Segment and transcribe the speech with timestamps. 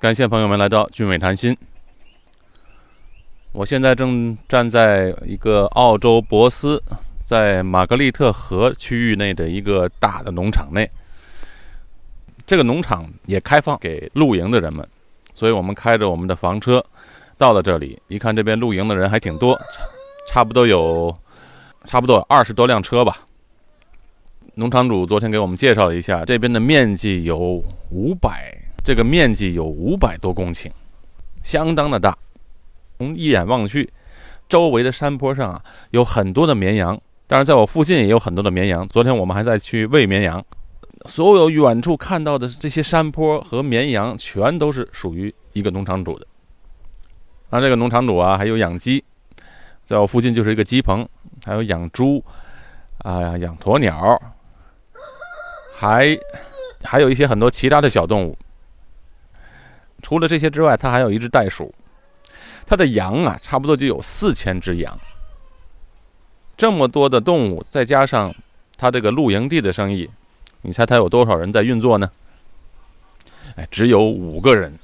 [0.00, 1.54] 感谢朋友们来到俊伟谈心。
[3.52, 6.82] 我现在正站在一个澳洲博斯，
[7.20, 10.88] 在玛格丽特河区域内的一个大的农场内。
[12.46, 14.88] 这个农场也开放给露营的人们，
[15.34, 16.82] 所以我们开着我们的房车
[17.36, 18.00] 到了这里。
[18.08, 19.60] 一看这边露营的人还挺多，
[20.26, 21.14] 差不多有
[21.84, 23.18] 差不多二十多辆车吧。
[24.54, 28.56] 农场主昨天给我们介绍了一下，这边的面积有五百。
[28.82, 30.70] 这个面积有五百多公顷，
[31.42, 32.16] 相当的大。
[32.98, 33.90] 从一眼望去，
[34.48, 38.86] 周围的山坡上啊有很多的绵羊，当然在我附近也有很多的绵羊。
[38.88, 40.44] 昨天我们还在去喂绵羊。
[41.06, 46.26] 所有远处看到的这些山坡和绵羊，全都是属于一个农场主的。
[47.48, 49.02] 啊，这个农场主啊还有养鸡，
[49.86, 51.08] 在我附近就是一个鸡棚，
[51.44, 52.22] 还有养猪，
[52.98, 54.20] 啊养鸵鸟，
[55.74, 56.14] 还
[56.82, 58.36] 还有一些很多其他的小动物。
[60.02, 61.74] 除了这些之外，他还有一只袋鼠。
[62.66, 64.98] 他的羊啊，差不多就有四千只羊。
[66.56, 68.34] 这么多的动物，再加上
[68.76, 70.08] 他这个露营地的生意，
[70.62, 72.10] 你猜他有多少人在运作呢？
[73.56, 74.78] 哎，只有五个人，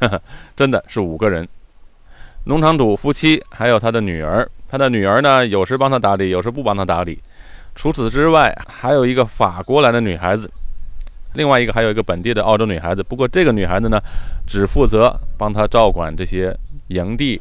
[0.56, 1.46] 真的是五个人。
[2.44, 7.20] 农场主夫妻还有他的女儿，他的女儿呢，有时帮他打理，有时不帮他打理。
[7.74, 10.50] 除此之外，还有一个法国来的女孩子。
[11.34, 14.00] 另外一个还有一个本地的澳洲女孩子，不过这个女孩子呢，
[14.46, 16.56] 只负责帮他照管这些
[16.88, 17.40] 营地，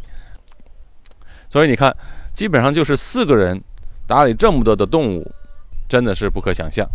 [1.49, 1.95] 所以你看，
[2.33, 3.59] 基本上就是四个人
[4.05, 5.31] 打理这么多的动物，
[5.87, 6.87] 真的是不可想象。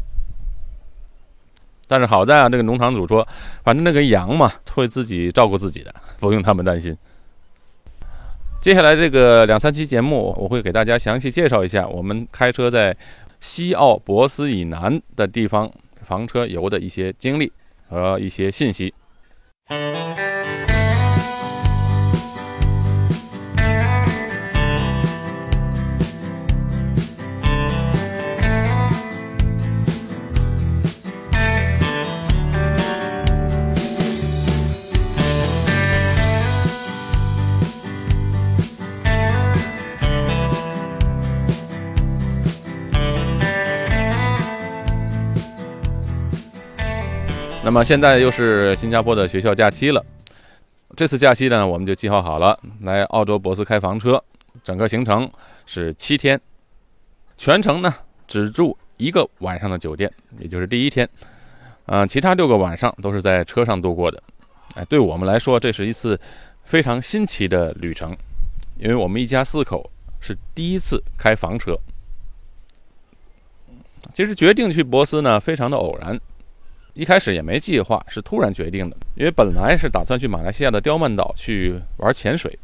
[1.89, 3.27] 但是好在啊，这个农场主说，
[3.65, 6.97] 反正那个羊嘛，会自己照顾自己的，不用他们担心。
[8.61, 12.97] 接下来这个两三期节目，我会给大家详细介绍一下我们开车在
[13.41, 15.69] 西澳博斯以南的地方。
[16.03, 17.53] 房车游的一些经历
[17.89, 18.92] 和一些信息。
[47.72, 50.05] 那么现在又是新加坡的学校假期了，
[50.94, 54.22] 这次假期呢，我们就计划好了来澳洲博斯开房车，
[54.62, 55.27] 整个行程
[55.64, 56.38] 是七天，
[57.38, 57.94] 全程呢
[58.28, 61.08] 只住一个晚上的酒店，也就是第一天，
[61.86, 64.22] 嗯，其他六个晚上都是在车上度过的。
[64.74, 66.20] 哎，对我们来说，这是一次
[66.64, 68.14] 非常新奇的旅程，
[68.77, 69.90] 因为我们一家四口
[70.20, 71.74] 是第一次开房车。
[74.12, 76.20] 其实决定去博斯呢，非常的偶然。
[76.95, 78.97] 一开始也没计划，是突然决定的。
[79.14, 82.58] 因为本来是打算去马来西亚的刁曼岛去玩潜水，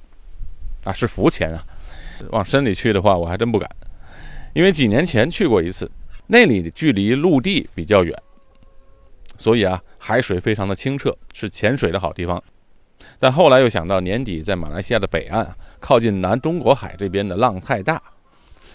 [0.84, 1.64] 啊，是浮潜啊。
[2.30, 3.70] 往深里去的话，我还真不敢，
[4.52, 5.88] 因为几年前去过一次，
[6.26, 8.12] 那里距离陆地比较远，
[9.36, 12.42] 所以啊，海水非常的清澈，是潜水的好地方。
[13.20, 18.02] 但后来又想到年底在马来西亚的北岸，靠近南中国海这边的浪太大，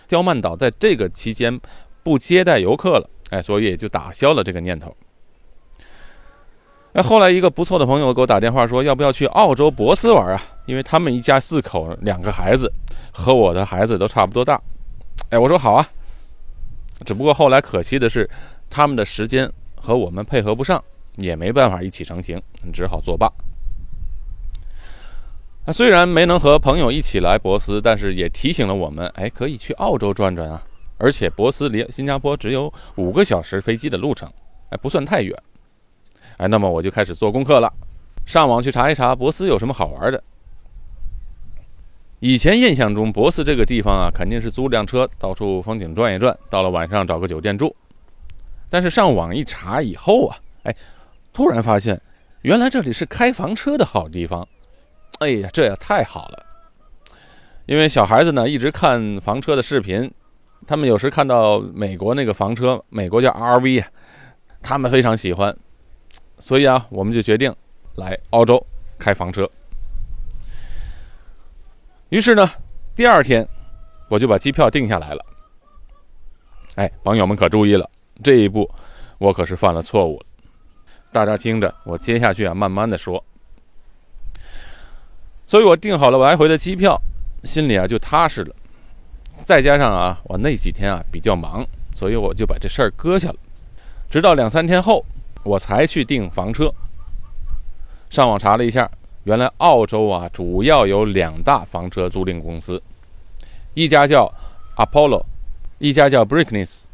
[0.08, 1.60] 刁曼岛在这个期间
[2.02, 4.96] 不接待游客了，哎，所以也就打消了这个念头。
[6.96, 10.42] 那后来一个不错的朋友给我打电话说，要不要去澳洲博斯玩啊？
[10.68, 12.72] 因为他们一家四口，两个孩子，
[13.12, 14.62] 和我的孩子都差不多大。
[15.30, 15.86] 哎，我说好啊。
[17.04, 18.30] 只不过后来可惜的是，
[18.70, 20.82] 他们的时间和我们配合不上，
[21.16, 22.40] 也没办法一起成行，
[22.72, 23.28] 只好作罢。
[25.66, 30.62] 那虽然没能和朋友一起来博斯，但是也提醒了我们，哎，可以去澳洲转转啊。
[31.00, 34.32] 而且博斯离新加坡只有五个小时飞机的路程，
[34.70, 35.36] 哎，不算太远。
[36.38, 37.72] 哎，那么我就开始做功课了，
[38.26, 40.24] 上网去查一查博斯有什么好玩的。
[42.20, 47.76] 以前印象中，博斯这个地方啊，肯定是租辆车到处风景转一转，到了晚上找个酒店住。
[48.70, 50.76] 但是上网一查以后啊，哎，
[51.34, 52.02] 突然发现，
[52.44, 54.48] 原来这里是开房车的好地方。
[55.20, 56.46] 哎呀，这也太好了！
[57.66, 60.12] 因为小孩子呢一直看房车的视频，
[60.66, 63.84] 他们有时看到美国那个房车，美国叫 RV，
[64.62, 65.56] 他们非常喜欢。
[66.44, 67.56] 所以啊，我们就决定
[67.96, 68.62] 来澳洲
[69.00, 69.50] 开房车。
[72.10, 72.46] 于是呢，
[72.94, 73.48] 第二天
[74.10, 75.26] 我就把机票定下来了。
[76.76, 77.90] 哎，网友们可注意了，
[78.22, 78.70] 这一步
[79.20, 80.22] 我可是犯了错误。
[81.14, 83.24] 大家听着，我接下去啊，慢慢的说。
[85.46, 87.02] 所以我订好了来回的机票，
[87.46, 88.54] 心里啊就踏实了。
[89.44, 91.66] 再加上啊，我那几天啊比较忙，
[91.96, 93.36] 所以我就把这事儿搁下了。
[94.10, 95.06] 直到两三天后。
[95.44, 96.74] 我才去订房车。
[98.10, 98.90] 上网查了一下，
[99.24, 102.82] 原来澳洲啊主要有两大房车租赁公司，
[103.74, 104.32] 一家叫
[104.78, 105.24] Apollo，
[105.80, 106.86] 一家叫 Brickness。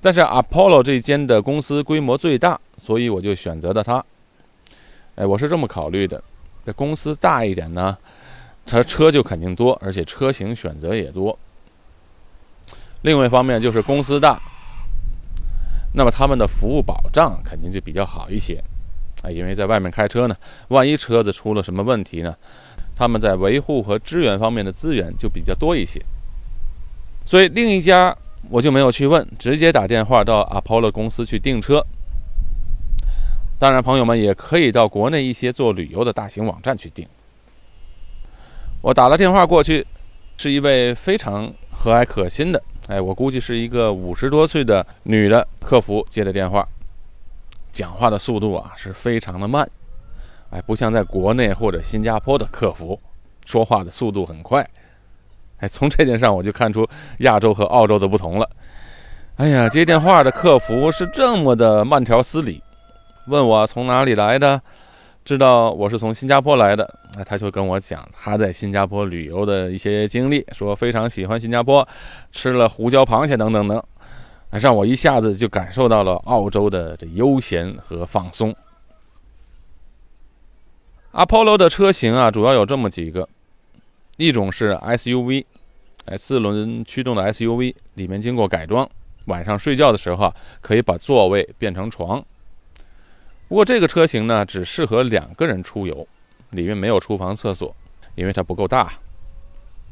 [0.00, 4.04] 但是 Apollo 这间的公司规模最大，所以我就选择了它。
[5.14, 6.22] 哎，我是这么考虑的：
[6.66, 7.96] 这公司大一点呢，
[8.66, 11.38] 它车就肯定多，而且车型选择也多。
[13.02, 14.40] 另外一方面就是公司大，
[15.94, 18.62] 那么他们的服务保障肯定就比较好一些。
[19.22, 20.36] 啊，因为在外面开车呢，
[20.68, 22.36] 万一车子出了什么问题呢，
[22.94, 26.02] 他们在维护和支援方面的资源就比较多一些。
[27.24, 28.14] 所以另一家。
[28.50, 31.82] 我就没有去问，直接打电话到 Apollo 公司去订车。
[33.58, 37.08] 当然，朋友们也可以到国内一些做旅游的大型网站去订。
[38.82, 39.86] 我打了电话过去，
[40.36, 46.68] 是一位非常和蔼可亲的，哎，我估计是一个五十多岁的女的客服接的电话，
[47.72, 49.66] 讲话的速度啊是非常的慢，
[50.50, 53.00] 哎，不像在国内或者新加坡的客服，
[53.46, 54.68] 说话的速度很快。
[55.60, 56.86] 哎，从这点上我就看出
[57.20, 58.50] 亚洲和澳洲的不同了。
[59.36, 62.62] 哎呀，接电话的客服是这么的慢条斯理，
[63.28, 64.60] 问我从哪里来的，
[65.24, 71.86] 知道我是从新加坡来的，那他就跟我讲他在新加坡旅游的一些经历，说非常喜欢新加坡，
[72.30, 73.82] 吃了胡椒螃蟹等等等，
[74.50, 78.54] 让我一下子就感受到了澳洲的这悠闲和放松。
[81.12, 83.26] Apollo 的车型啊，主要有这么几个。
[84.18, 85.44] 一种是 SUV，
[86.04, 88.86] 哎，四轮驱动的 SUV，里面经过改装，
[89.24, 92.22] 晚上睡觉的时候啊，可以把座位变成床。
[93.54, 96.08] 不过这个车型呢，只适合两个人出游，
[96.50, 97.72] 里面没有厨房、厕所，
[98.16, 98.92] 因为它不够大。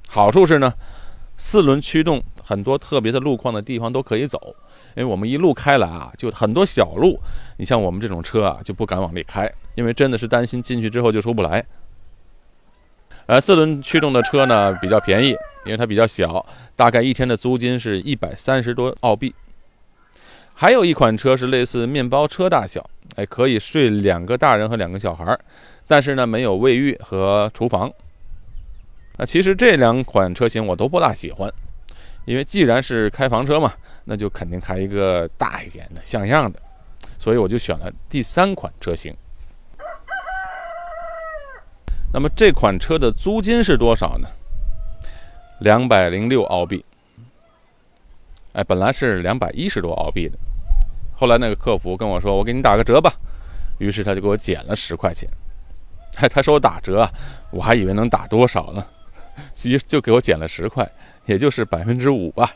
[0.08, 0.74] 好处是呢，
[1.36, 4.56] 四轮驱动，很多特别的路况的地方都可以走。
[4.96, 7.20] 因为我们一路开来啊，就很多小路，
[7.56, 11.64] 你像我们这种车啊，就不敢往里开，因为真的是担心进去之后就出不来。
[13.26, 15.28] 呃，四轮驱动的车呢比较便宜，
[15.66, 16.44] 因为它比较小，
[16.74, 19.32] 大概一天的租金是一百三十多澳币。
[20.54, 25.36] 还有一款车是类似面包车大小，哎，可以睡两个大人和两个小孩，
[25.86, 27.92] 但是呢没有卫浴和厨房。
[29.16, 31.52] 那其实这两款车型我都不大喜欢，
[32.24, 33.72] 因为既然是开房车嘛，
[34.04, 36.58] 那就肯定开一个大一点的、像样的，
[37.18, 39.14] 所以我就选了第三款车型。
[42.14, 44.28] 那么这款车的租金是多少呢？
[45.60, 46.84] 两百零六澳币。
[48.52, 50.36] 哎，本来是两百一十多澳币的，
[51.14, 53.12] 后来那个客服跟我说：“我给你打个折吧。”
[53.78, 55.28] 于是他就给我减了十块钱。
[56.16, 57.10] 哎，他说我打折啊，
[57.50, 58.86] 我还以为能打多少呢，
[59.54, 60.86] 其实就给我减了十块，
[61.24, 62.50] 也就是百分之五吧。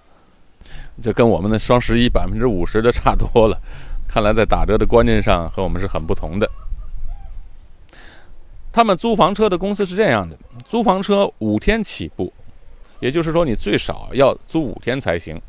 [1.02, 3.58] 这跟我们的双十一百分之五十的差多了。
[4.06, 6.48] 看来在打折的观念上和我们是很不同的。
[8.70, 12.32] 他们租房车的公司是这样的：租房车五天起步，
[13.00, 15.40] 也就是说你最少要租五天才行。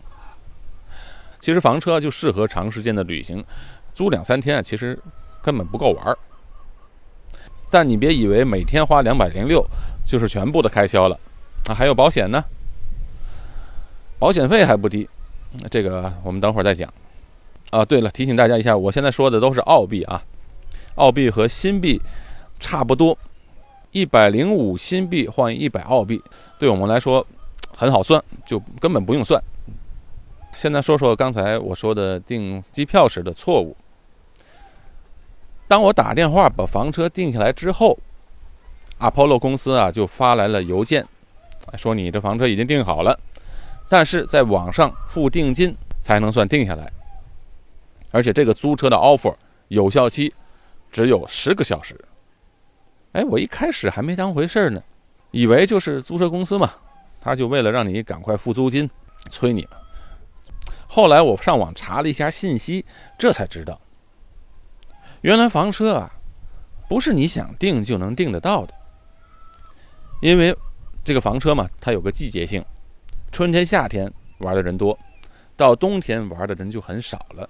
[1.40, 3.44] 其实房车就适合长时间的旅行，
[3.94, 4.98] 租两三天啊，其实
[5.42, 6.18] 根本不够玩儿。
[7.70, 9.66] 但你别以为每天花两百零六
[10.06, 11.20] 就是全部的开销了
[11.70, 12.44] 啊，还有保险呢，
[14.20, 15.08] 保险费还不低。
[15.70, 16.92] 这个我们等会儿再讲。
[17.70, 20.24] 啊，对了，提醒大家一下，我现在说的都是澳币啊，
[20.96, 22.02] 澳币和新币。
[22.60, 23.16] 差不多，
[23.92, 26.20] 一百零五新币换一百澳币，
[26.58, 27.24] 对我们来说
[27.72, 29.40] 很好算，就根本不用算。
[30.58, 33.78] 现在说说刚才我说的订机票时的错误。
[35.68, 37.96] 当我打电话把房车定下来之后
[39.00, 41.06] ，Apollo 公司啊就发来了邮件，
[41.78, 43.20] 说你这房车已经订好了，
[43.88, 46.92] 但是在网上付定金才能算定下来，
[48.10, 49.36] 而且这个租车的 offer
[49.68, 50.34] 有效期
[50.92, 51.96] 只有十个小时。
[53.12, 54.82] 哎，我一开始还没当回事儿呢，
[55.30, 56.74] 以为就是租车公司嘛，
[57.22, 58.90] 他就为了让你赶快付租金，
[59.30, 59.68] 催你。
[60.98, 62.84] 后来我上网查了一下信息，
[63.20, 63.80] 这才知道，
[65.22, 66.12] 原来房车啊，
[66.90, 68.74] 不是你想订就能订得到的。
[70.24, 70.58] 因为
[71.04, 72.66] 这个房车嘛，它有个季节性，
[73.32, 74.98] 春天、夏天玩的人多，
[75.56, 77.48] 到冬天玩的人就很少了。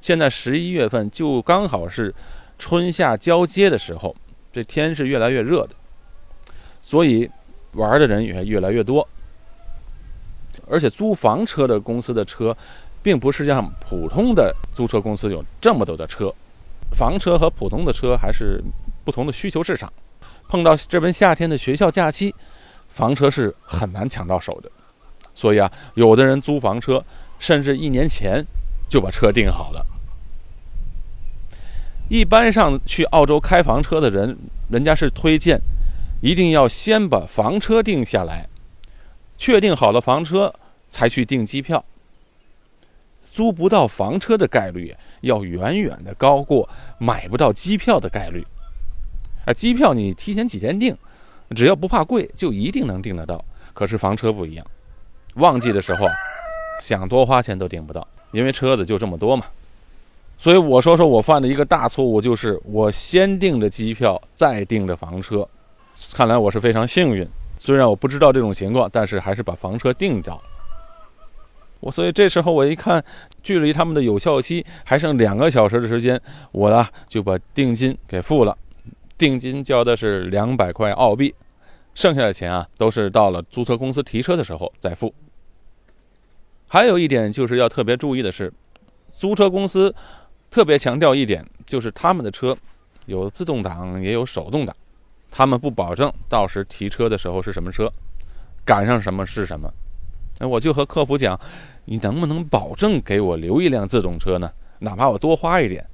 [0.00, 2.12] 现在十一月份就刚好是
[2.58, 4.16] 春夏交接的时候。
[4.50, 5.76] 这天是越来越热的，
[6.82, 7.30] 所以
[7.74, 9.08] 玩的人也越来越多。
[10.68, 12.56] 而且租房车的公司的车，
[13.02, 16.32] 并不是像普通的租车公司有这么多的车。
[16.92, 18.62] 房车和普通的车还是
[19.04, 19.92] 不同的需求市场。
[20.48, 22.34] 碰到这边夏天的学校假期，
[22.88, 24.70] 房车是很难抢到手的。
[25.34, 27.04] 所以啊，有的人租房车，
[27.38, 28.44] 甚至一年前
[28.88, 29.86] 就把车订好了。
[32.08, 34.36] 一般上去澳洲开房车的人，
[34.68, 35.60] 人家是推荐
[36.20, 38.48] 一定要先把房车定下来，
[39.40, 40.54] 确定好了房车
[40.90, 41.82] 才去订机票。
[43.24, 46.68] 租不到房车的概率要远远的高过
[46.98, 48.46] 买不到机票的概率。
[49.46, 50.94] 啊，机票你提前几天订，
[51.56, 53.42] 只要不怕贵，就一定能订得到。
[53.72, 54.66] 可是房车不一样，
[55.36, 56.06] 旺季的时候
[56.82, 59.46] 想多花钱都订不到，因为车子就这么多嘛。
[60.36, 65.48] 所以我说说我犯的一个大错误，就是我先订的机票，再订的房车。
[66.12, 67.26] 看来我是非常幸运，
[67.60, 70.42] 虽然我不知道这种情况，但是还是把房车订掉了。
[71.80, 73.04] 我所以这时候我一看，
[73.42, 76.18] 距离他们的有效期还剩两个小时的时间，
[76.52, 78.56] 我呢就把定金给付了。
[79.18, 81.34] 定金交的是两百块澳币，
[81.94, 85.14] 剩下的钱啊都是到了租车公司提车的时候再付。
[86.66, 88.50] 还有一点就是要特别注意的是，
[89.18, 89.94] 租车公司
[90.50, 92.56] 特别强调一点，就是他们的车
[93.04, 94.74] 有自动挡也有手动挡，
[95.30, 97.90] 他们不保证到时提车的时候是什么车，
[98.64, 99.72] 赶上什么是什么。
[100.38, 101.38] 哎，我就和客服讲，
[101.84, 104.50] 你能不能保证给我留一辆自动车呢？
[104.80, 105.86] 哪怕我多花一点。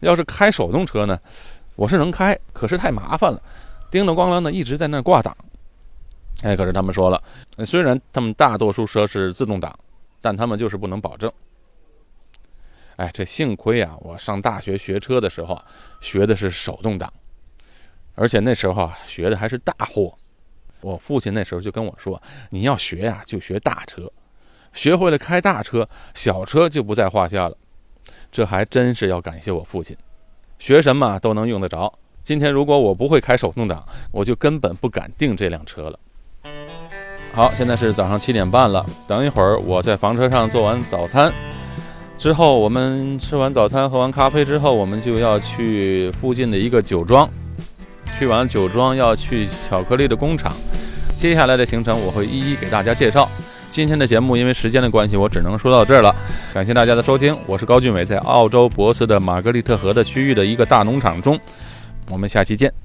[0.00, 1.18] 要是开手动车呢，
[1.76, 3.40] 我是能开，可是太麻烦了，
[3.90, 5.34] 叮了咣啷的一直在那挂档。
[6.42, 7.22] 哎，可是他们说了，
[7.64, 9.72] 虽然他们大多数车是自动挡，
[10.20, 11.30] 但他们就是不能保证。
[12.96, 15.64] 哎，这幸亏啊，我上大学学车的时候啊，
[16.00, 17.12] 学的是手动挡，
[18.14, 20.12] 而且那时候啊，学的还是大货。
[20.80, 24.10] 我父亲那时候就跟我说：“你要学呀，就学大车，
[24.72, 27.56] 学会了开大车，小车就不在话下了。”
[28.30, 29.96] 这还真是要感谢我父亲，
[30.58, 31.92] 学什么都能用得着。
[32.22, 35.98] 今天如果我不会开手动挡，我就根本不敢订这辆车了。
[37.32, 41.32] 好，现在是早上七点半了，等一会儿我在房车上做完早餐
[42.18, 47.28] 之后，我们吃完早餐、喝完咖啡之后，我们就要去附近的一个酒庄。
[48.18, 50.52] 去完酒庄要去巧克力的工厂，
[51.16, 53.28] 接下来的行程我会一一给大家介绍。
[53.70, 56.14] 今天的节目因为时间的关系，我只能说到这儿了。
[56.52, 61.38] 感谢大家的收听，我是高俊伟，在澳洲博斯的玛格丽特河的区域的一个大农场中，
[62.08, 62.83] 我们下期见。